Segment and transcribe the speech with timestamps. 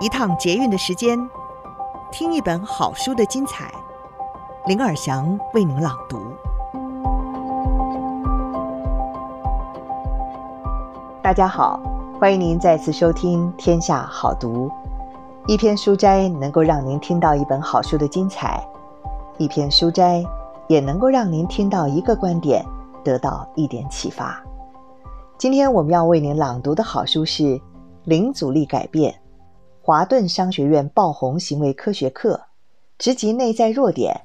[0.00, 1.18] 一趟捷运的时间，
[2.12, 3.68] 听一本好书的精彩。
[4.64, 6.20] 林尔祥为您朗读。
[11.20, 11.80] 大家好，
[12.20, 14.68] 欢迎您再次收听《天下好读》。
[15.48, 18.64] 一篇书斋能够让您听到一本好书的精彩，
[19.36, 20.22] 一篇书斋
[20.68, 22.64] 也能够让您听到一个观点，
[23.02, 24.40] 得到一点启发。
[25.36, 27.42] 今天我们要为您朗读的好书是
[28.04, 29.12] 《零阻力改变》。
[29.88, 32.38] 华顿商学院爆红行为科学课，
[32.98, 34.20] 直击内在弱点，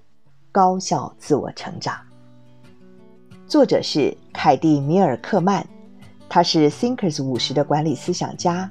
[0.51, 1.95] 高效自我成长。
[3.47, 5.65] 作者是凯蒂·米尔克曼，
[6.27, 8.69] 他是 Thinkers 五十的管理思想家，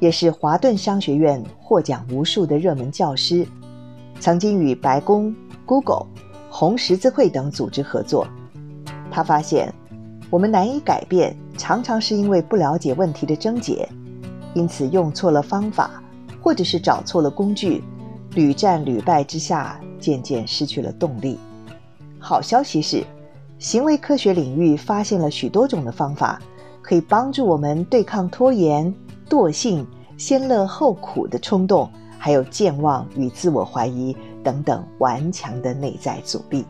[0.00, 3.46] 也是华顿商学院获奖无数的热门教师，
[4.18, 5.32] 曾经与白宫、
[5.64, 6.04] Google、
[6.50, 8.26] 红十字会等组织合作。
[9.08, 9.72] 他发现，
[10.30, 13.88] 我们难以改变，常常是因为不了解问题的症结，
[14.52, 16.00] 因此用错了方法。
[16.44, 17.82] 或者是找错了工具，
[18.34, 21.38] 屡战屡败之下，渐渐失去了动力。
[22.18, 23.02] 好消息是，
[23.58, 26.38] 行为科学领域发现了许多种的方法，
[26.82, 28.94] 可以帮助我们对抗拖延、
[29.26, 29.86] 惰性、
[30.18, 36.66] 先乐后苦的冲动，还有健忘与自我怀疑等等顽强的内在阻力。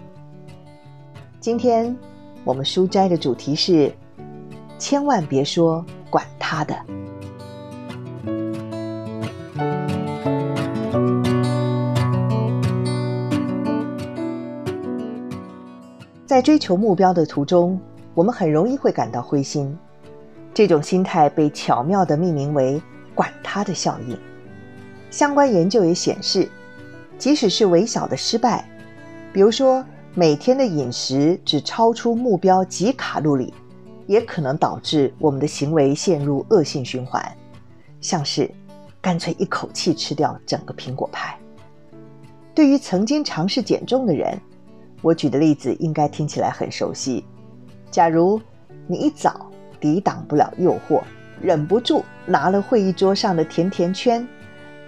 [1.41, 1.95] 今天
[2.45, 3.93] 我们书斋的主题是：
[4.79, 6.77] 千万别说管他的。
[16.35, 17.79] 在追求目标的途中，
[18.13, 19.79] 我们很容易会感到灰心。
[20.53, 22.83] 这种心态被巧妙地命名为
[23.15, 24.19] “管他的效应”。
[25.13, 26.49] 相关研究也显示，
[27.19, 28.69] 即使是微小的失败，
[29.33, 33.55] 比如说每天的饮食只超出目标几卡路里，
[34.09, 37.25] 也可能导致我们的行为陷入恶性循环，
[38.01, 38.51] 像是
[39.01, 41.39] 干脆一口气吃掉整个苹果派。
[42.57, 44.37] 对于曾经尝试减重的人，
[45.05, 47.23] 我举的例子应该听起来很熟悉。
[47.91, 48.41] 假如
[48.87, 51.03] 你一早抵挡不了诱惑，
[51.43, 54.27] 忍不住拿了会议桌上的甜甜圈，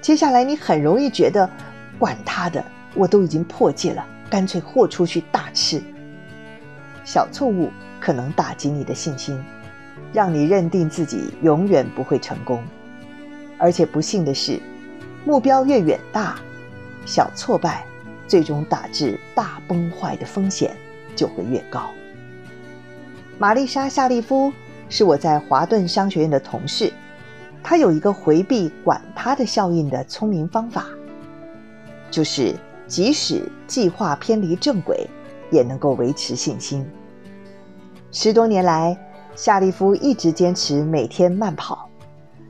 [0.01, 1.47] 接下来你很容易觉得，
[1.99, 5.83] 管他的，我都已经破戒了，干脆豁出去大吃。
[7.05, 7.69] 小错误
[8.01, 9.39] 可能打击你的信心，
[10.15, 12.65] 让你认定自己永远不会成功。
[13.59, 14.59] 而且不幸的是，
[15.27, 16.37] 目标越远大，
[17.05, 17.85] 小挫败。
[18.27, 20.77] 最终导致大崩坏的风险
[21.15, 21.91] 就会越高。
[23.39, 24.53] 玛丽莎·夏利夫
[24.89, 26.93] 是我在华顿商学院的同事，
[27.63, 30.87] 她有一个回避“管他的”效应的聪明方法，
[32.11, 32.55] 就是
[32.87, 35.07] 即使计划偏离正轨，
[35.51, 36.89] 也能够维持信心。
[38.13, 38.97] 十多年来，
[39.35, 41.91] 夏利夫一直坚持每天慢跑，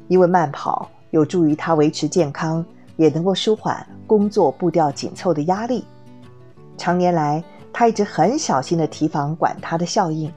[0.07, 2.65] 因为慢跑有助于他维持健康。
[2.97, 5.85] 也能够舒缓工作步调紧凑的压力。
[6.79, 7.43] 常年来，
[7.73, 10.33] 他一直很小心地提防管他的效应。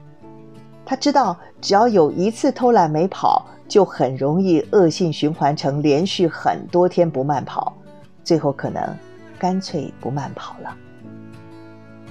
[0.84, 7.72] 他知道，只要有一次偷懒没跑，就很容易恶性循环成连续很多天不慢跑，
[8.24, 8.82] 最后可能
[9.38, 10.74] 干脆不慢跑了。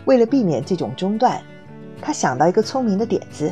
[0.05, 1.41] 为了避免这种中断，
[2.01, 3.51] 他想到一个聪明的点子：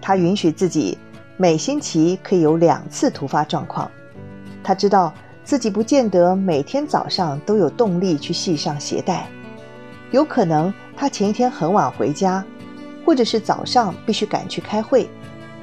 [0.00, 0.96] 他允许自己
[1.36, 3.90] 每星期可以有两次突发状况。
[4.62, 5.12] 他知道。
[5.46, 9.28] 自己不见得每天早上都有动力去系上鞋带，
[10.10, 12.44] 有可能他前一天很晚回家，
[13.04, 15.08] 或者是早上必须赶去开会，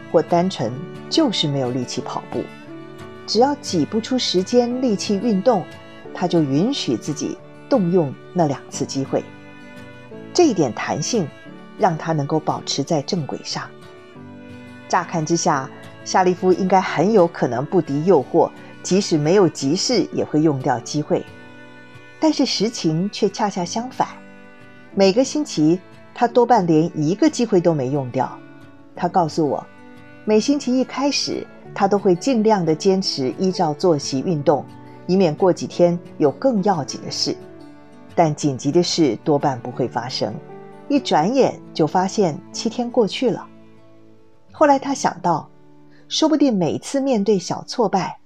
[0.10, 0.72] 或单纯
[1.10, 2.42] 就是没有力气跑步。
[3.28, 5.66] 只要挤不出时间、力气运动，
[6.14, 9.22] 他就允许自己动用那两次机会。
[10.34, 11.28] 这一点弹性
[11.78, 13.70] 让他能够保持在正轨上。
[14.88, 15.70] 乍看之下，
[16.06, 18.50] 夏利夫应该很有可能不敌诱惑。
[18.84, 21.26] 即使没有急事，也会用掉机会。
[22.20, 24.08] 但是实情却恰恰相反，
[24.94, 25.80] 每个星期
[26.14, 28.30] 他多半连一个机会都没用掉。
[28.96, 29.66] 他告诉我，
[30.26, 34.64] 每星期一开始，他都会尽量的坚持依照作息运动，
[35.08, 37.36] 以免过几天有更要紧的事。
[38.16, 40.34] 但紧急的事多半不会发生，
[40.88, 43.48] 一转眼就发现七天过去了。
[44.52, 45.50] 后来他想到，
[46.08, 48.20] 说不定每次面对小挫败，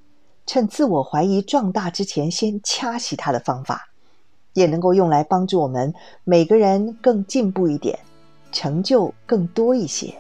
[0.47, 3.89] 趁自我怀疑壮大之前，先掐熄它的方法，
[4.53, 7.99] 也能够用来帮助我们每个人更进步一点，
[8.53, 10.15] 成就更多一些。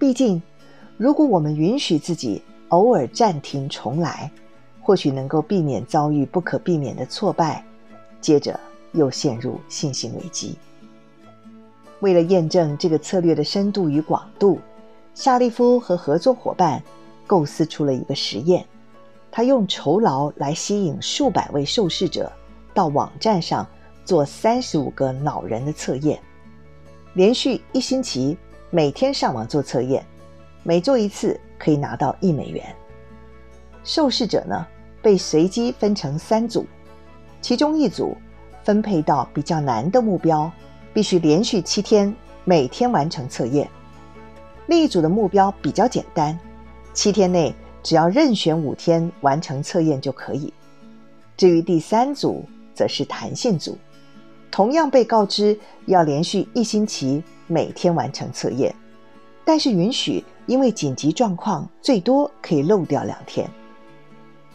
[0.00, 0.42] 毕竟，
[0.96, 4.28] 如果我们允许自己偶尔暂停重来，
[4.82, 7.64] 或许能够避免遭遇不可避免的挫败，
[8.20, 8.58] 接着
[8.92, 10.58] 又陷入信心危机。
[12.00, 14.58] 为了验证这个策略的深度与广度，
[15.14, 16.82] 夏利夫和合作伙伴
[17.28, 18.66] 构思出了一个实验。
[19.30, 22.30] 他用酬劳来吸引数百位受试者
[22.74, 23.66] 到网站上
[24.04, 26.20] 做三十五个恼人的测验，
[27.14, 28.36] 连续一星期
[28.70, 30.04] 每天上网做测验，
[30.62, 32.64] 每做一次可以拿到一美元。
[33.84, 34.66] 受试者呢，
[35.00, 36.66] 被随机分成三组，
[37.40, 38.16] 其中一组
[38.62, 40.50] 分配到比较难的目标，
[40.92, 43.66] 必须连续七天每天完成测验；
[44.66, 46.38] 另一组的目标比较简单，
[46.92, 50.52] 七天内只要任选五天完成测验就可以。
[51.36, 52.44] 至于第三组，
[52.74, 53.76] 则是弹性组，
[54.50, 58.74] 同样被告知要连续一星期每天完成测验，
[59.44, 63.48] 但是允许因为紧急状况最多可以漏掉两天。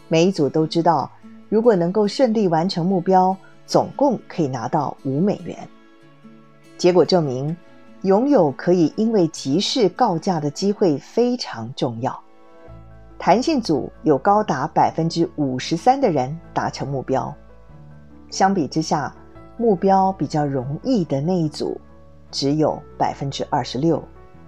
[0.08, 1.10] 每一组都知道，
[1.48, 3.36] 如果能够顺利完成目标，
[3.66, 5.68] 总共可以拿到五美元。
[6.78, 7.56] 结果证明，
[8.02, 12.22] 拥有可以因为急事告假的机会非常重要。
[13.18, 17.34] 弹性组有高达百分之五十三的人达成目标，
[18.30, 19.14] 相比之下，
[19.56, 21.80] 目标比较容易的那一组
[22.30, 24.02] 只有百分之二十六。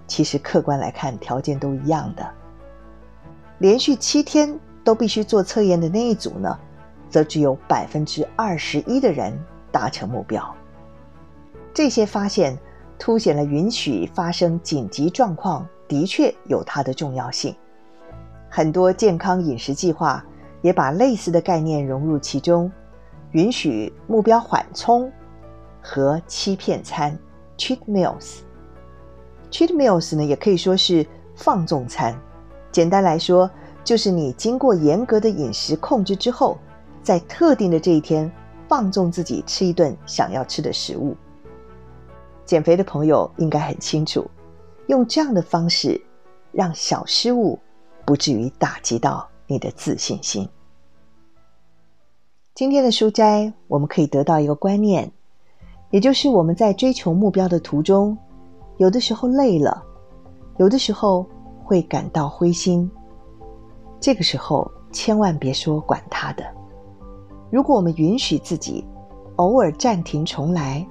[0.07, 2.25] 其实客观来看，条件都一样的。
[3.57, 4.59] 连续七天。
[4.81, 6.57] 都必须做测验的那一组呢，
[7.11, 9.37] 则只有百分之二十一的人
[9.71, 10.55] 达成目标。
[11.73, 12.57] 这些发现
[12.97, 17.55] 凸显了允许发生紧急状况的确有它的重要性。
[18.49, 20.25] 很多健康饮食计划
[20.61, 22.69] 也把类似的概念融入其中，
[23.31, 25.11] 允许目标缓冲
[25.81, 27.17] 和欺骗餐
[27.57, 28.39] （cheat meals）。
[29.51, 31.05] cheat meals 呢，也可以说是
[31.35, 32.15] 放纵餐。
[32.71, 33.49] 简单来说，
[33.83, 36.57] 就是你经过严格的饮食控制之后，
[37.01, 38.31] 在特定的这一天
[38.67, 41.15] 放纵自己吃一顿想要吃的食物。
[42.45, 44.29] 减肥的朋友应该很清楚，
[44.87, 45.99] 用这样的方式
[46.51, 47.57] 让小失误
[48.09, 50.49] 不至于打击到你的自信心。
[52.55, 55.11] 今天的书斋，我们可以得到一个观念，
[55.91, 58.17] 也就是我们在追求目标的途中，
[58.77, 59.83] 有的时候累了，
[60.57, 61.23] 有的时候
[61.63, 62.89] 会感到灰心。
[63.99, 66.43] 这个时候，千万别说管他的。
[67.51, 68.83] 如果我们允许自己
[69.35, 70.83] 偶尔暂停重来，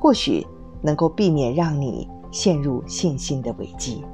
[0.00, 0.44] 或许
[0.80, 4.04] 能够避免让你陷入信心的危机。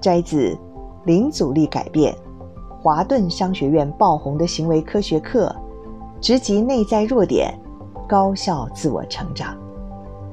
[0.00, 0.54] 摘自
[1.04, 2.14] 《零阻力改变：
[2.80, 5.54] 华顿商学院爆红的行为科学课》，
[6.20, 7.52] 直击内在弱点，
[8.08, 9.54] 高效自我成长，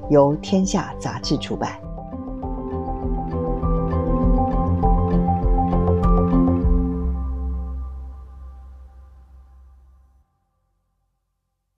[0.09, 1.80] 由天下杂志出版。